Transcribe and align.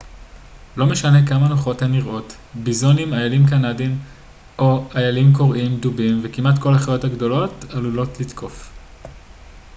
לא 0.77 0.85
משנה 0.85 1.27
כמה 1.27 1.47
נוחות 1.47 1.81
הן 1.81 1.91
נראות 1.91 2.33
ביזונים 2.53 3.13
איילים 3.13 3.47
קנדיים 3.49 3.99
איילים 4.95 5.33
קוראים 5.33 5.79
דובים 5.81 6.19
וכמעט 6.23 6.59
כל 6.59 6.73
החיות 6.73 7.03
הגדולות 7.03 7.65
עלולות 7.69 8.19
לתקוף 8.19 8.71